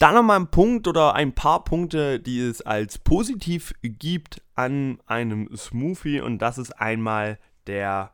Dann 0.03 0.17
nochmal 0.17 0.41
ein 0.41 0.49
Punkt 0.49 0.89
oder 0.89 1.15
ein 1.15 1.33
paar 1.33 1.63
Punkte, 1.63 2.19
die 2.19 2.41
es 2.41 2.61
als 2.61 2.99
positiv 2.99 3.73
gibt 3.83 4.43
an 4.57 4.99
einem 5.07 5.49
Smoothie 5.57 6.21
und 6.21 6.41
das 6.41 6.59
ist 6.59 6.73
einmal 6.73 7.39
der 7.69 8.11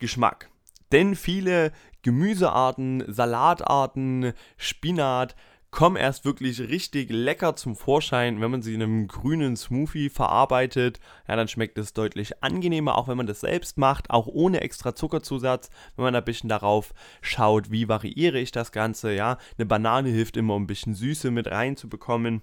Geschmack. 0.00 0.50
Denn 0.90 1.14
viele 1.14 1.70
Gemüsearten, 2.02 3.04
Salatarten, 3.06 4.32
Spinat 4.56 5.36
kommen 5.70 5.96
erst 5.96 6.24
wirklich 6.24 6.60
richtig 6.60 7.10
lecker 7.10 7.54
zum 7.54 7.76
Vorschein, 7.76 8.40
wenn 8.40 8.50
man 8.50 8.62
sie 8.62 8.74
in 8.74 8.82
einem 8.82 9.06
grünen 9.06 9.56
Smoothie 9.56 10.08
verarbeitet. 10.08 10.98
Ja, 11.28 11.36
dann 11.36 11.48
schmeckt 11.48 11.76
es 11.78 11.92
deutlich 11.92 12.42
angenehmer, 12.42 12.96
auch 12.96 13.08
wenn 13.08 13.16
man 13.16 13.26
das 13.26 13.40
selbst 13.40 13.76
macht, 13.76 14.10
auch 14.10 14.26
ohne 14.26 14.62
extra 14.62 14.94
Zuckerzusatz. 14.94 15.70
Wenn 15.96 16.04
man 16.04 16.14
ein 16.14 16.24
bisschen 16.24 16.48
darauf 16.48 16.94
schaut, 17.20 17.70
wie 17.70 17.88
variiere 17.88 18.38
ich 18.38 18.50
das 18.50 18.72
Ganze. 18.72 19.12
Ja, 19.12 19.36
eine 19.58 19.66
Banane 19.66 20.08
hilft 20.08 20.36
immer, 20.36 20.54
um 20.54 20.64
ein 20.64 20.68
bisschen 20.68 20.94
Süße 20.94 21.30
mit 21.30 21.48
reinzubekommen. 21.48 22.42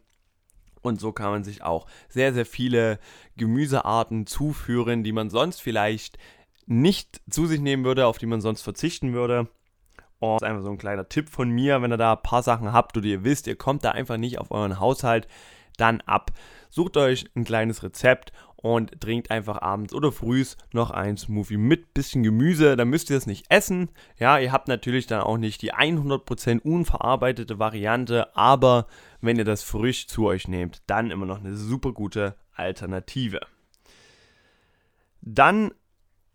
Und 0.81 0.99
so 1.01 1.11
kann 1.11 1.31
man 1.31 1.43
sich 1.43 1.63
auch 1.63 1.87
sehr, 2.09 2.31
sehr 2.31 2.45
viele 2.45 2.99
Gemüsearten 3.37 4.27
zuführen, 4.27 5.03
die 5.03 5.13
man 5.13 5.31
sonst 5.31 5.61
vielleicht 5.61 6.19
nicht 6.67 7.21
zu 7.29 7.47
sich 7.47 7.59
nehmen 7.59 7.85
würde, 7.85 8.05
auf 8.05 8.19
die 8.19 8.27
man 8.27 8.41
sonst 8.41 8.61
verzichten 8.61 9.13
würde. 9.13 9.47
Und 10.33 10.41
das 10.41 10.47
ist 10.47 10.51
einfach 10.51 10.63
so 10.63 10.71
ein 10.71 10.77
kleiner 10.77 11.07
Tipp 11.07 11.29
von 11.29 11.49
mir, 11.49 11.81
wenn 11.81 11.91
ihr 11.91 11.97
da 11.97 12.13
ein 12.13 12.23
paar 12.23 12.43
Sachen 12.43 12.73
habt 12.73 12.97
oder 12.97 13.05
ihr 13.05 13.23
wisst, 13.23 13.47
ihr 13.47 13.55
kommt 13.55 13.83
da 13.83 13.91
einfach 13.91 14.17
nicht 14.17 14.39
auf 14.39 14.51
euren 14.51 14.79
Haushalt, 14.79 15.27
dann 15.77 16.01
ab. 16.01 16.31
Sucht 16.69 16.97
euch 16.97 17.25
ein 17.35 17.43
kleines 17.43 17.83
Rezept 17.83 18.31
und 18.65 18.99
trinkt 18.99 19.29
einfach 19.29 19.61
abends 19.61 19.93
oder 19.93 20.11
frühs 20.11 20.57
noch 20.73 20.89
ein 20.89 21.17
Smoothie 21.17 21.57
mit 21.57 21.93
bisschen 21.93 22.23
Gemüse. 22.23 22.75
Dann 22.75 22.89
müsst 22.89 23.09
ihr 23.09 23.17
es 23.17 23.27
nicht 23.27 23.45
essen. 23.49 23.89
Ja, 24.17 24.39
ihr 24.39 24.51
habt 24.51 24.67
natürlich 24.67 25.05
dann 25.05 25.21
auch 25.21 25.37
nicht 25.37 25.61
die 25.61 25.73
100% 25.73 26.61
unverarbeitete 26.61 27.59
Variante, 27.59 28.35
aber 28.35 28.87
wenn 29.21 29.37
ihr 29.37 29.45
das 29.45 29.61
frisch 29.61 30.07
zu 30.07 30.25
euch 30.25 30.47
nehmt, 30.47 30.81
dann 30.87 31.11
immer 31.11 31.25
noch 31.25 31.39
eine 31.39 31.55
super 31.55 31.91
gute 31.91 32.35
Alternative. 32.55 33.41
Dann 35.21 35.71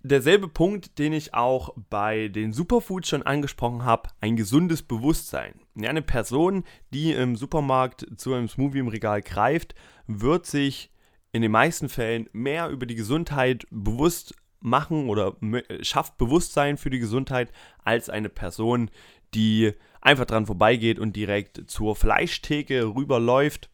derselbe 0.03 0.49
Punkt, 0.49 0.99
den 0.99 1.13
ich 1.13 1.35
auch 1.35 1.75
bei 1.91 2.29
den 2.29 2.53
Superfoods 2.53 3.09
schon 3.09 3.23
angesprochen 3.23 3.85
habe, 3.85 4.11
ein 4.21 4.37
gesundes 4.37 4.83
Bewusstsein. 4.83 5.55
Eine 5.77 6.03
Person, 6.03 6.65
die 6.93 7.13
im 7.13 7.37
Supermarkt 7.37 8.07
zu 8.17 8.35
einem 8.35 8.49
Smoothie 8.49 8.79
im 8.79 8.89
Regal 8.89 9.23
greift, 9.23 9.75
wird 10.07 10.47
sich 10.47 10.91
in 11.33 11.43
den 11.43 11.53
meisten 11.53 11.89
Fällen 11.89 12.29
mehr 12.33 12.69
über 12.69 12.87
die 12.87 12.97
Gesundheit 12.97 13.67
bewusst 13.71 14.35
machen 14.61 15.09
oder 15.09 15.37
schafft 15.81 16.19
Bewusstsein 16.19 16.77
für 16.77 16.91
die 16.91 16.99
Gesundheit 16.99 17.51
als 17.85 18.11
eine 18.11 18.29
Person, 18.29 18.91
die 19.35 19.73
einfach 20.01 20.27
dran 20.27 20.47
vorbeigeht 20.47 20.99
und 20.99 21.15
direkt 21.17 21.71
zur 21.71 21.97
Fleischtheke 21.97 22.95
rüberläuft 22.95 23.70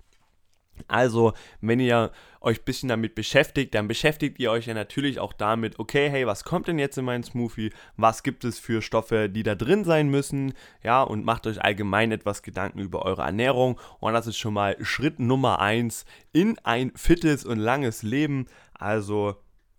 also, 0.89 1.33
wenn 1.61 1.81
ihr 1.81 2.13
euch 2.41 2.61
ein 2.61 2.65
bisschen 2.65 2.89
damit 2.89 3.15
beschäftigt, 3.15 3.75
dann 3.75 3.89
beschäftigt 3.89 4.39
ihr 4.39 4.51
euch 4.51 4.67
ja 4.67 4.75
natürlich 4.75 5.19
auch 5.19 5.33
damit, 5.33 5.79
okay, 5.79 6.09
hey, 6.09 6.27
was 6.27 6.45
kommt 6.45 6.69
denn 6.69 6.79
jetzt 6.79 6.97
in 6.97 7.05
meinen 7.05 7.25
Smoothie? 7.25 7.73
Was 7.97 8.23
gibt 8.23 8.45
es 8.45 8.59
für 8.59 8.83
Stoffe, 8.83 9.29
die 9.29 9.43
da 9.43 9.55
drin 9.55 9.85
sein 9.85 10.09
müssen? 10.09 10.55
Ja, 10.83 11.03
und 11.03 11.25
macht 11.25 11.47
euch 11.47 11.63
allgemein 11.63 12.13
etwas 12.13 12.43
Gedanken 12.43 12.79
über 12.79 13.05
eure 13.05 13.23
Ernährung. 13.23 13.81
Und 13.99 14.13
das 14.13 14.27
ist 14.27 14.39
schon 14.39 14.55
mal 14.55 14.77
Schritt 14.81 15.19
Nummer 15.19 15.61
eins 15.61 16.05
in 16.33 16.59
ein 16.63 16.93
fittes 16.95 17.45
und 17.45 17.59
langes 17.59 18.03
Leben. 18.03 18.47
Also, 18.75 19.37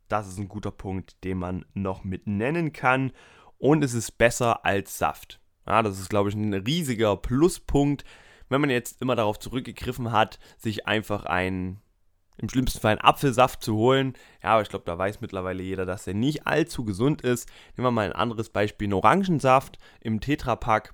das 0.09 0.27
ist 0.27 0.37
ein 0.37 0.47
guter 0.47 0.71
Punkt, 0.71 1.23
den 1.23 1.37
man 1.37 1.65
noch 1.73 2.03
mit 2.03 2.27
nennen 2.27 2.73
kann. 2.73 3.11
Und 3.57 3.83
es 3.83 3.93
ist 3.93 4.17
besser 4.17 4.65
als 4.65 4.97
Saft. 4.97 5.39
Ja, 5.65 5.81
das 5.83 5.99
ist, 5.99 6.09
glaube 6.09 6.29
ich, 6.29 6.35
ein 6.35 6.53
riesiger 6.53 7.17
Pluspunkt 7.17 8.05
wenn 8.49 8.61
man 8.61 8.69
jetzt 8.69 9.01
immer 9.01 9.15
darauf 9.15 9.39
zurückgegriffen 9.39 10.11
hat, 10.11 10.39
sich 10.57 10.87
einfach 10.87 11.25
einen, 11.25 11.81
im 12.37 12.49
schlimmsten 12.49 12.79
Fall 12.79 12.91
einen 12.91 13.01
Apfelsaft 13.01 13.63
zu 13.63 13.75
holen, 13.75 14.13
ja, 14.43 14.51
aber 14.51 14.61
ich 14.61 14.69
glaube, 14.69 14.85
da 14.85 14.97
weiß 14.97 15.21
mittlerweile 15.21 15.63
jeder, 15.63 15.85
dass 15.85 16.05
der 16.05 16.13
nicht 16.13 16.47
allzu 16.47 16.85
gesund 16.85 17.21
ist. 17.21 17.49
Nehmen 17.75 17.87
wir 17.87 17.91
mal 17.91 18.05
ein 18.05 18.13
anderes 18.13 18.49
Beispiel, 18.49 18.85
einen 18.85 18.93
Orangensaft 18.93 19.77
im 20.01 20.21
Tetrapack. 20.21 20.93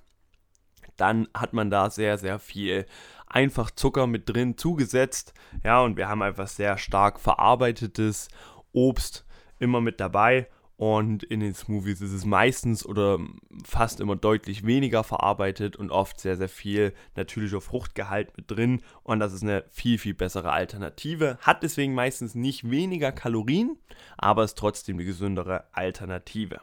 Dann 0.96 1.28
hat 1.34 1.52
man 1.52 1.70
da 1.70 1.90
sehr, 1.90 2.18
sehr 2.18 2.38
viel 2.38 2.86
einfach 3.26 3.70
Zucker 3.70 4.06
mit 4.06 4.28
drin 4.28 4.56
zugesetzt. 4.56 5.34
Ja, 5.64 5.80
und 5.80 5.96
wir 5.96 6.08
haben 6.08 6.22
einfach 6.22 6.46
sehr 6.46 6.78
stark 6.78 7.18
verarbeitetes 7.18 8.28
Obst 8.72 9.24
immer 9.58 9.80
mit 9.80 10.00
dabei. 10.00 10.48
Und 10.76 11.22
in 11.22 11.38
den 11.38 11.54
Smoothies 11.54 12.00
ist 12.00 12.12
es 12.12 12.24
meistens 12.24 12.84
oder 12.84 13.20
fast 13.64 14.00
immer 14.00 14.16
deutlich 14.16 14.66
weniger 14.66 15.04
verarbeitet 15.04 15.76
und 15.76 15.90
oft 15.90 16.18
sehr, 16.18 16.36
sehr 16.36 16.48
viel 16.48 16.92
natürlicher 17.14 17.60
Fruchtgehalt 17.60 18.36
mit 18.36 18.50
drin. 18.50 18.82
Und 19.04 19.20
das 19.20 19.32
ist 19.32 19.42
eine 19.42 19.64
viel, 19.70 19.98
viel 19.98 20.14
bessere 20.14 20.50
Alternative. 20.50 21.38
Hat 21.40 21.62
deswegen 21.62 21.94
meistens 21.94 22.34
nicht 22.34 22.68
weniger 22.70 23.12
Kalorien, 23.12 23.78
aber 24.18 24.42
ist 24.42 24.58
trotzdem 24.58 24.98
die 24.98 25.04
gesündere 25.04 25.64
Alternative. 25.72 26.60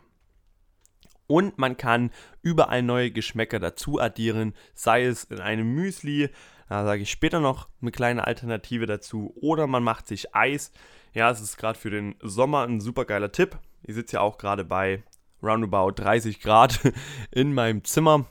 Und 1.27 1.57
man 1.57 1.77
kann 1.77 2.11
überall 2.41 2.83
neue 2.83 3.11
Geschmäcker 3.11 3.59
dazu 3.59 4.01
addieren, 4.01 4.53
sei 4.73 5.05
es 5.05 5.23
in 5.23 5.39
einem 5.39 5.73
Müsli, 5.73 6.29
da 6.67 6.83
sage 6.83 7.03
ich 7.03 7.11
später 7.11 7.39
noch 7.39 7.69
eine 7.81 7.91
kleine 7.91 8.27
Alternative 8.27 8.85
dazu, 8.85 9.33
oder 9.41 9.67
man 9.67 9.83
macht 9.83 10.07
sich 10.07 10.35
Eis. 10.35 10.73
Ja, 11.13 11.31
es 11.31 11.39
ist 11.39 11.55
gerade 11.55 11.79
für 11.79 11.89
den 11.89 12.15
Sommer 12.21 12.63
ein 12.63 12.81
super 12.81 13.05
geiler 13.05 13.31
Tipp. 13.31 13.57
Ich 13.83 13.95
sitze 13.95 14.17
ja 14.17 14.21
auch 14.21 14.37
gerade 14.37 14.63
bei 14.63 15.03
roundabout 15.41 15.91
30 16.01 16.39
Grad 16.39 16.79
in 17.31 17.53
meinem 17.53 17.83
Zimmer, 17.83 18.25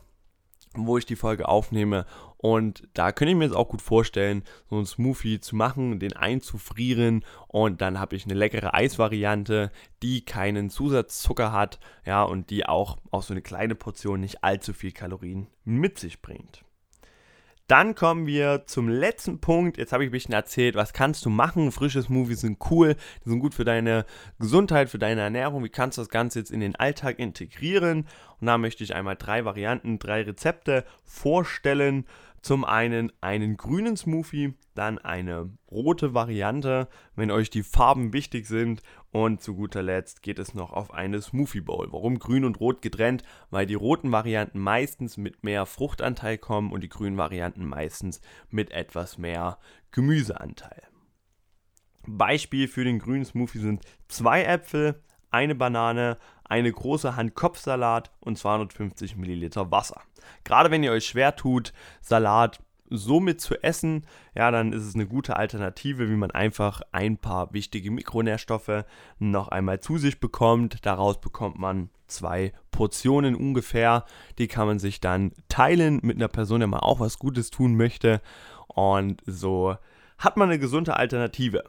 wo 0.75 0.99
ich 0.99 1.07
die 1.07 1.17
Folge 1.17 1.49
aufnehme. 1.49 2.07
Und 2.37 2.89
da 2.95 3.13
könnte 3.13 3.33
ich 3.33 3.37
mir 3.37 3.45
jetzt 3.45 3.57
auch 3.57 3.69
gut 3.69 3.83
vorstellen, 3.83 4.45
so 4.71 4.77
einen 4.77 4.87
Smoothie 4.87 5.41
zu 5.41 5.57
machen, 5.57 5.99
den 5.99 6.15
einzufrieren 6.15 7.23
und 7.49 7.83
dann 7.83 8.01
habe 8.01 8.17
ich 8.17 8.25
eine 8.25 8.33
leckere 8.33 8.73
Eisvariante, 8.73 9.71
die 10.03 10.25
keinen 10.25 10.71
Zusatzzucker 10.71 11.53
hat, 11.53 11.81
ja, 12.07 12.23
und 12.23 12.49
die 12.49 12.65
auch, 12.65 12.97
auch 13.11 13.23
so 13.23 13.35
eine 13.35 13.43
kleine 13.43 13.75
Portion 13.75 14.21
nicht 14.21 14.43
allzu 14.43 14.73
viel 14.73 14.93
Kalorien 14.93 15.49
mit 15.65 15.99
sich 15.99 16.23
bringt. 16.23 16.65
Dann 17.71 17.95
kommen 17.95 18.27
wir 18.27 18.65
zum 18.67 18.89
letzten 18.89 19.41
Punkt. 19.41 19.79
Jetzt 19.79 19.93
habe 19.93 20.03
ich 20.03 20.09
ein 20.09 20.11
bisschen 20.11 20.35
erzählt, 20.35 20.75
was 20.75 20.93
kannst 20.93 21.25
du 21.25 21.31
machen. 21.31 21.71
Frische 21.71 22.03
Smoothies 22.03 22.41
sind 22.41 22.59
cool, 22.69 22.97
die 23.25 23.29
sind 23.29 23.39
gut 23.39 23.55
für 23.55 23.65
deine 23.65 24.07
Gesundheit, 24.41 24.91
für 24.91 24.99
deine 24.99 25.21
Ernährung. 25.21 25.63
Wie 25.63 25.69
kannst 25.69 25.97
du 25.97 26.03
das 26.03 26.09
Ganze 26.09 26.41
jetzt 26.41 26.51
in 26.51 26.59
den 26.59 26.75
Alltag 26.75 27.21
integrieren? 27.21 28.09
Und 28.41 28.49
da 28.49 28.59
möchte 28.59 28.83
ich 28.83 28.97
einmal 28.97 29.15
drei 29.15 29.45
Varianten, 29.45 30.01
drei 30.01 30.23
Rezepte 30.23 30.85
vorstellen. 31.05 32.07
Zum 32.43 32.65
einen 32.65 33.13
einen 33.21 33.59
grünen 33.59 33.97
Smoothie, 33.99 34.55
dann 34.75 34.99
eine 34.99 35.51
rote 35.71 36.15
Variante, 36.15 36.89
wenn 37.15 37.31
euch 37.31 37.51
die 37.51 37.63
Farben 37.63 38.15
wichtig 38.15 38.47
sind. 38.47 38.83
Und 39.11 39.43
zu 39.43 39.55
guter 39.55 39.83
Letzt 39.83 40.23
geht 40.23 40.39
es 40.39 40.55
noch 40.55 40.73
auf 40.73 40.95
eine 40.95 41.21
Smoothie 41.21 41.61
Bowl. 41.61 41.89
Warum 41.93 42.19
grün 42.19 42.45
und 42.45 42.59
rot 42.59 42.81
getrennt? 42.81 43.25
Weil 43.51 43.67
die 43.67 43.75
roten 43.75 44.11
Varianten 44.11 44.59
meistens 44.59 45.19
mit 45.19 45.45
mehr 45.45 45.67
Fruchtanteil 45.67 46.39
kommen 46.39 46.73
und 46.73 46.83
die 46.83 46.89
grünen 46.89 47.19
Varianten 47.19 47.67
meistens 47.67 48.23
mit 48.49 48.71
etwas 48.71 49.19
mehr 49.19 49.59
Gemüseanteil. 49.91 50.83
Beispiel 52.07 52.69
für 52.69 52.85
den 52.85 52.99
grünen 52.99 53.27
Smoothie 53.27 53.59
sind 53.59 53.85
zwei 54.09 54.45
Äpfel, 54.45 55.03
eine 55.31 55.55
Banane, 55.55 56.17
eine 56.45 56.73
große 56.73 57.17
Hand 57.17 57.35
Kopfsalat 57.35 58.11
und 58.21 58.39
250 58.39 59.17
Milliliter 59.17 59.71
Wasser. 59.71 60.01
Gerade 60.45 60.71
wenn 60.71 60.83
ihr 60.83 60.93
euch 60.93 61.07
schwer 61.07 61.37
tut, 61.37 61.73
Salat 62.01 62.61
somit 62.91 63.41
zu 63.41 63.63
essen, 63.63 64.05
ja, 64.35 64.51
dann 64.51 64.73
ist 64.73 64.83
es 64.83 64.95
eine 64.95 65.07
gute 65.07 65.37
Alternative, 65.37 66.11
wie 66.11 66.17
man 66.17 66.33
einfach 66.33 66.83
ein 66.93 67.17
paar 67.17 67.53
wichtige 67.53 67.91
Mikronährstoffe 67.91 68.85
noch 69.19 69.49
einmal 69.49 69.81
zu 69.81 69.97
sich 69.97 70.19
bekommt. 70.19 70.85
Daraus 70.85 71.21
bekommt 71.21 71.59
man 71.59 71.91
zwei 72.09 72.53
Portionen 72.73 73.37
ungefähr. 73.37 74.05
Die 74.39 74.49
kann 74.49 74.67
man 74.67 74.79
sich 74.81 75.01
dann 75.01 75.33
teilen 75.49 76.01
mit 76.03 76.17
einer 76.17 76.29
Person, 76.29 76.61
der 76.61 76.67
mal 76.67 76.81
auch 76.81 77.01
was 77.01 77.19
Gutes 77.19 77.51
tun 77.51 77.77
möchte. 77.77 78.21
Und 78.67 79.23
so 79.25 79.77
hat 80.19 80.37
man 80.37 80.49
eine 80.51 80.59
gesunde 80.59 80.97
Alternative. 80.97 81.65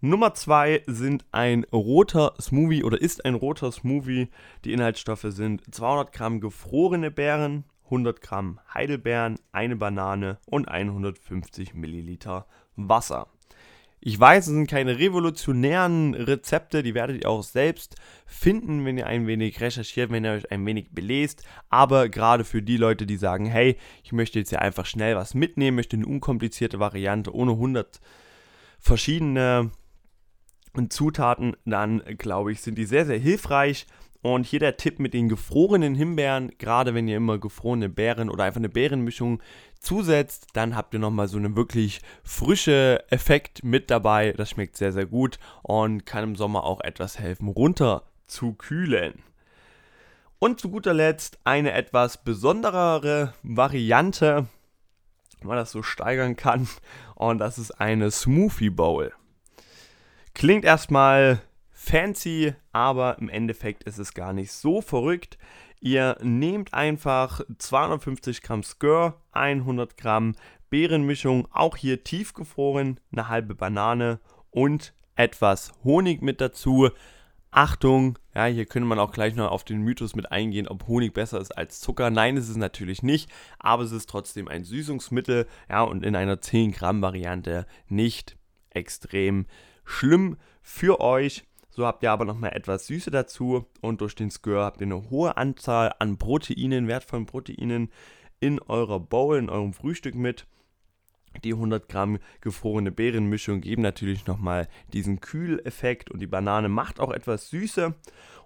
Nummer 0.00 0.32
zwei 0.32 0.84
sind 0.86 1.24
ein 1.32 1.64
roter 1.72 2.34
Smoothie 2.40 2.84
oder 2.84 3.00
ist 3.00 3.24
ein 3.24 3.34
roter 3.34 3.72
Smoothie. 3.72 4.28
Die 4.64 4.72
Inhaltsstoffe 4.72 5.26
sind 5.30 5.74
200 5.74 6.12
Gramm 6.12 6.40
gefrorene 6.40 7.10
Beeren, 7.10 7.64
100 7.86 8.20
Gramm 8.20 8.60
Heidelbeeren, 8.72 9.40
eine 9.50 9.74
Banane 9.74 10.38
und 10.46 10.68
150 10.68 11.74
Milliliter 11.74 12.46
Wasser. 12.76 13.26
Ich 13.98 14.20
weiß, 14.20 14.46
es 14.46 14.52
sind 14.52 14.70
keine 14.70 15.00
revolutionären 15.00 16.14
Rezepte, 16.14 16.84
die 16.84 16.94
werdet 16.94 17.24
ihr 17.24 17.28
auch 17.28 17.42
selbst 17.42 17.96
finden, 18.24 18.84
wenn 18.84 18.98
ihr 18.98 19.08
ein 19.08 19.26
wenig 19.26 19.60
recherchiert, 19.60 20.12
wenn 20.12 20.24
ihr 20.24 20.30
euch 20.30 20.52
ein 20.52 20.64
wenig 20.64 20.92
belest. 20.92 21.42
Aber 21.70 22.08
gerade 22.08 22.44
für 22.44 22.62
die 22.62 22.76
Leute, 22.76 23.04
die 23.04 23.16
sagen, 23.16 23.46
hey, 23.46 23.76
ich 24.04 24.12
möchte 24.12 24.38
jetzt 24.38 24.52
ja 24.52 24.60
einfach 24.60 24.86
schnell 24.86 25.16
was 25.16 25.34
mitnehmen, 25.34 25.74
möchte 25.74 25.96
eine 25.96 26.06
unkomplizierte 26.06 26.78
Variante 26.78 27.34
ohne 27.34 27.50
100 27.50 28.00
verschiedene 28.78 29.72
Zutaten, 30.90 31.56
dann 31.64 32.02
glaube 32.16 32.52
ich, 32.52 32.60
sind 32.60 32.76
die 32.76 32.84
sehr, 32.84 33.06
sehr 33.06 33.18
hilfreich. 33.18 33.86
Und 34.20 34.46
hier 34.46 34.58
der 34.58 34.76
Tipp 34.76 34.98
mit 34.98 35.14
den 35.14 35.28
gefrorenen 35.28 35.94
Himbeeren, 35.94 36.52
gerade 36.58 36.92
wenn 36.92 37.06
ihr 37.06 37.16
immer 37.16 37.38
gefrorene 37.38 37.88
Beeren 37.88 38.30
oder 38.30 38.44
einfach 38.44 38.58
eine 38.58 38.68
Beerenmischung 38.68 39.40
zusetzt, 39.78 40.48
dann 40.54 40.74
habt 40.74 40.92
ihr 40.92 41.00
nochmal 41.00 41.28
so 41.28 41.38
einen 41.38 41.54
wirklich 41.54 42.00
frische 42.24 43.04
Effekt 43.10 43.62
mit 43.62 43.90
dabei. 43.90 44.32
Das 44.32 44.50
schmeckt 44.50 44.76
sehr, 44.76 44.92
sehr 44.92 45.06
gut 45.06 45.38
und 45.62 46.04
kann 46.04 46.24
im 46.24 46.36
Sommer 46.36 46.64
auch 46.64 46.80
etwas 46.80 47.18
helfen, 47.18 47.48
runter 47.48 48.02
zu 48.26 48.54
kühlen. 48.54 49.22
Und 50.40 50.60
zu 50.60 50.70
guter 50.70 50.94
Letzt 50.94 51.38
eine 51.44 51.72
etwas 51.72 52.22
besonderere 52.22 53.34
Variante, 53.42 54.46
wenn 55.40 55.48
man 55.48 55.56
das 55.56 55.70
so 55.70 55.82
steigern 55.82 56.36
kann. 56.36 56.68
Und 57.14 57.38
das 57.38 57.58
ist 57.58 57.72
eine 57.72 58.10
Smoothie 58.10 58.70
Bowl. 58.70 59.12
Klingt 60.38 60.64
erstmal 60.64 61.40
fancy, 61.72 62.54
aber 62.70 63.18
im 63.18 63.28
Endeffekt 63.28 63.82
ist 63.82 63.98
es 63.98 64.14
gar 64.14 64.32
nicht 64.32 64.52
so 64.52 64.80
verrückt. 64.80 65.36
Ihr 65.80 66.16
nehmt 66.22 66.74
einfach 66.74 67.40
250 67.58 68.42
Gramm 68.42 68.62
Skör, 68.62 69.20
100 69.32 69.96
Gramm 69.96 70.36
Beerenmischung, 70.70 71.48
auch 71.50 71.76
hier 71.76 72.04
tiefgefroren, 72.04 73.00
eine 73.10 73.26
halbe 73.26 73.56
Banane 73.56 74.20
und 74.52 74.94
etwas 75.16 75.72
Honig 75.82 76.22
mit 76.22 76.40
dazu. 76.40 76.88
Achtung, 77.50 78.16
ja, 78.32 78.44
hier 78.44 78.66
könnte 78.66 78.86
man 78.86 79.00
auch 79.00 79.10
gleich 79.10 79.34
noch 79.34 79.50
auf 79.50 79.64
den 79.64 79.82
Mythos 79.82 80.14
mit 80.14 80.30
eingehen, 80.30 80.68
ob 80.68 80.86
Honig 80.86 81.14
besser 81.14 81.40
ist 81.40 81.58
als 81.58 81.80
Zucker. 81.80 82.10
Nein, 82.10 82.36
ist 82.36 82.48
es 82.48 82.56
natürlich 82.56 83.02
nicht, 83.02 83.28
aber 83.58 83.82
es 83.82 83.90
ist 83.90 84.08
trotzdem 84.08 84.46
ein 84.46 84.62
Süßungsmittel, 84.62 85.48
ja, 85.68 85.82
und 85.82 86.04
in 86.04 86.14
einer 86.14 86.40
10 86.40 86.70
Gramm 86.70 87.02
Variante 87.02 87.66
nicht 87.88 88.36
extrem 88.70 89.46
schlimm 89.88 90.36
für 90.62 91.00
euch. 91.00 91.44
So 91.70 91.86
habt 91.86 92.02
ihr 92.02 92.10
aber 92.10 92.24
nochmal 92.24 92.54
etwas 92.54 92.86
Süße 92.86 93.10
dazu 93.10 93.66
und 93.80 94.00
durch 94.00 94.14
den 94.14 94.30
Skör 94.30 94.64
habt 94.64 94.80
ihr 94.80 94.86
eine 94.86 95.10
hohe 95.10 95.36
Anzahl 95.36 95.94
an 95.98 96.18
Proteinen, 96.18 96.88
wertvollen 96.88 97.26
Proteinen 97.26 97.90
in 98.40 98.60
eurer 98.60 99.00
Bowl, 99.00 99.38
in 99.38 99.48
eurem 99.48 99.72
Frühstück 99.72 100.14
mit. 100.14 100.46
Die 101.44 101.52
100 101.52 101.88
Gramm 101.88 102.18
gefrorene 102.40 102.90
Beerenmischung 102.90 103.60
geben 103.60 103.82
natürlich 103.82 104.26
nochmal 104.26 104.68
diesen 104.92 105.20
Kühleffekt 105.20 106.10
und 106.10 106.20
die 106.20 106.26
Banane 106.26 106.68
macht 106.68 107.00
auch 107.00 107.12
etwas 107.12 107.48
Süße. 107.50 107.94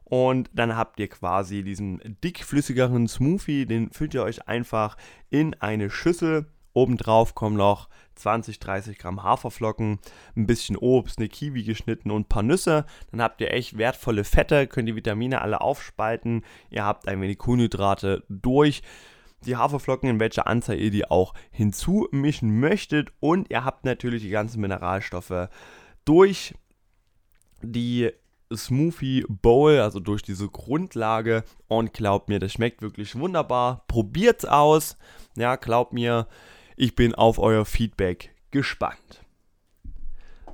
Und 0.04 0.50
dann 0.52 0.76
habt 0.76 1.00
ihr 1.00 1.08
quasi 1.08 1.62
diesen 1.62 2.18
dickflüssigeren 2.22 3.08
Smoothie, 3.08 3.66
den 3.66 3.90
füllt 3.92 4.14
ihr 4.14 4.24
euch 4.24 4.46
einfach 4.46 4.96
in 5.30 5.54
eine 5.54 5.88
Schüssel 5.88 6.46
Obendrauf 6.74 7.34
kommen 7.34 7.56
noch 7.56 7.88
20, 8.14 8.58
30 8.58 8.98
Gramm 8.98 9.22
Haferflocken, 9.22 9.98
ein 10.36 10.46
bisschen 10.46 10.76
Obst, 10.76 11.18
eine 11.18 11.28
Kiwi 11.28 11.64
geschnitten 11.64 12.10
und 12.10 12.22
ein 12.22 12.28
paar 12.28 12.42
Nüsse. 12.42 12.84
Dann 13.10 13.22
habt 13.22 13.40
ihr 13.40 13.52
echt 13.52 13.78
wertvolle 13.78 14.24
Fette, 14.24 14.66
könnt 14.66 14.88
die 14.88 14.96
Vitamine 14.96 15.40
alle 15.40 15.60
aufspalten. 15.60 16.44
Ihr 16.70 16.84
habt 16.84 17.08
ein 17.08 17.20
wenig 17.20 17.38
Kohlenhydrate 17.38 18.24
durch 18.28 18.82
die 19.44 19.56
Haferflocken, 19.56 20.08
in 20.08 20.20
welcher 20.20 20.46
Anzahl 20.46 20.78
ihr 20.78 20.90
die 20.90 21.10
auch 21.10 21.34
hinzumischen 21.50 22.60
möchtet. 22.60 23.12
Und 23.20 23.50
ihr 23.50 23.64
habt 23.64 23.84
natürlich 23.84 24.22
die 24.22 24.30
ganzen 24.30 24.60
Mineralstoffe 24.60 25.48
durch 26.04 26.54
die 27.62 28.10
Smoothie 28.54 29.24
Bowl, 29.28 29.78
also 29.78 30.00
durch 30.00 30.22
diese 30.22 30.48
Grundlage. 30.48 31.44
Und 31.68 31.92
glaubt 31.92 32.28
mir, 32.28 32.38
das 32.38 32.52
schmeckt 32.52 32.82
wirklich 32.82 33.14
wunderbar. 33.18 33.84
Probiert's 33.88 34.44
aus. 34.44 34.96
Ja, 35.36 35.56
glaubt 35.56 35.92
mir, 35.92 36.26
ich 36.82 36.96
bin 36.96 37.14
auf 37.14 37.38
euer 37.38 37.64
Feedback 37.64 38.34
gespannt. 38.50 39.24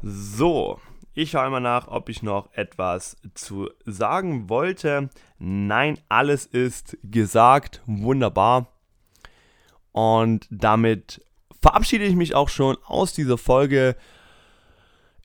So, 0.03 0.79
ich 1.15 1.31
schaue 1.31 1.49
mal 1.49 1.61
nach, 1.61 1.89
ob 1.89 2.11
ich 2.11 2.23
noch 2.23 2.53
etwas 2.53 3.17
zu 3.33 3.71
sagen 3.87 4.51
wollte. 4.51 5.09
Nein, 5.39 5.99
alles 6.11 6.45
ist 6.45 6.99
gesagt. 7.03 7.81
Wunderbar. 7.87 8.67
Und 9.93 10.47
damit 10.51 11.25
verabschiede 11.63 12.05
ich 12.05 12.15
mich 12.15 12.35
auch 12.35 12.51
schon 12.51 12.77
aus 12.85 13.15
dieser 13.15 13.39
Folge. 13.39 13.97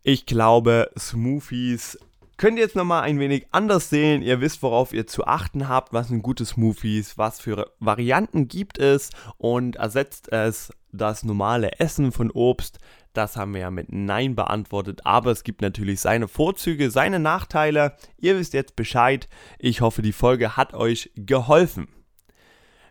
Ich 0.04 0.26
glaube, 0.26 0.89
Smoothies 0.98 2.00
könnt 2.38 2.58
ihr 2.58 2.63
jetzt 2.63 2.76
nochmal 2.76 3.04
ein 3.04 3.19
wenig 3.19 3.48
anders 3.52 3.89
sehen. 3.89 4.22
Ihr 4.22 4.41
wisst, 4.41 4.63
worauf 4.63 4.93
ihr 4.93 5.08
zu 5.08 5.26
achten 5.26 5.67
habt, 5.67 5.93
was 5.93 6.08
sind 6.08 6.22
gute 6.22 6.46
Smoothies, 6.46 7.17
was 7.17 7.39
für 7.39 7.72
Varianten 7.80 8.48
gibt 8.48 8.80
es 8.80 9.12
und 9.38 9.76
ersetzt 9.78 10.32
es 10.32 10.72
das 10.91 11.24
normale 11.24 11.80
Essen 11.80 12.12
von 12.12 12.32
Obst, 12.32 12.80
das 13.13 13.38
haben 13.38 13.54
wir 13.54 13.62
ja 13.62 13.72
mit 13.72 13.91
Nein 13.91 14.36
beantwortet, 14.36 15.02
aber 15.06 15.32
es 15.32 15.43
gibt 15.43 15.62
natürlich 15.62 16.02
seine 16.02 16.28
Vorzüge, 16.28 16.89
seine 16.89 17.19
Nachteile. 17.19 17.96
Ihr 18.17 18.38
wisst 18.38 18.54
jetzt 18.54 18.76
Bescheid. 18.76 19.30
Ich 19.60 19.82
hoffe, 19.82 20.02
die 20.02 20.13
Folge 20.13 20.58
hat 20.58 20.74
euch 20.74 21.12
geholfen. 21.15 21.88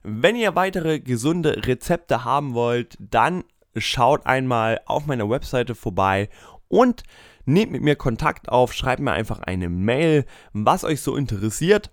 Wenn 0.04 0.36
ihr 0.36 0.54
weitere 0.54 1.00
gesunde 1.00 1.66
Rezepte 1.66 2.24
haben 2.24 2.54
wollt, 2.54 2.96
dann 3.00 3.42
schaut 3.76 4.26
einmal 4.26 4.80
auf 4.86 5.06
meiner 5.06 5.28
Webseite 5.28 5.74
vorbei 5.74 6.28
und 6.68 7.02
nehmt 7.44 7.72
mit 7.72 7.82
mir 7.82 7.96
Kontakt 7.96 8.48
auf, 8.48 8.72
schreibt 8.72 9.00
mir 9.00 9.12
einfach 9.12 9.40
eine 9.40 9.68
Mail, 9.68 10.24
was 10.52 10.84
euch 10.84 11.00
so 11.00 11.16
interessiert. 11.16 11.90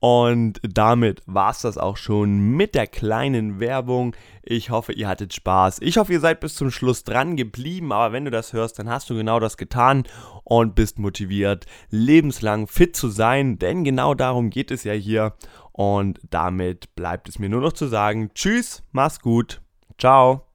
Und 0.04 0.60
damit 0.64 1.22
war 1.28 1.52
es 1.52 1.62
das 1.62 1.78
auch 1.78 1.96
schon 1.96 2.38
mit 2.38 2.76
der 2.76 2.88
kleinen 2.88 3.62
Werbung. 3.62 4.18
Ich 4.42 4.70
hoffe, 4.70 4.92
ihr 4.92 5.08
hattet 5.08 5.34
Spaß. 5.34 5.78
Ich 5.80 5.96
hoffe, 5.96 6.12
ihr 6.12 6.20
seid 6.20 6.42
bis 6.42 6.56
zum 6.56 6.72
Schluss 6.72 7.06
dran 7.06 7.38
geblieben. 7.38 7.94
Aber 7.94 8.12
wenn 8.12 8.26
du 8.26 8.30
das 8.30 8.52
hörst, 8.52 8.78
dann 8.78 8.90
hast 8.90 9.10
du 9.10 9.16
genau 9.16 9.40
das 9.40 9.56
getan 9.56 10.04
und 10.44 10.76
bist 10.76 11.00
motiviert, 11.00 11.68
lebenslang 11.90 12.68
fit 12.68 12.98
zu 12.98 13.08
sein. 13.08 13.60
Denn 13.60 13.86
genau 13.86 14.14
darum 14.14 14.50
geht 14.50 14.72
es 14.72 14.84
ja 14.84 14.92
hier. 14.92 15.36
Und 15.72 16.20
damit 16.30 16.94
bleibt 16.96 17.30
es 17.30 17.40
mir 17.40 17.48
nur 17.48 17.62
noch 17.62 17.72
zu 17.72 17.88
sagen, 17.88 18.30
tschüss, 18.36 18.84
mach's 18.92 19.22
gut, 19.22 19.62
ciao. 19.98 20.53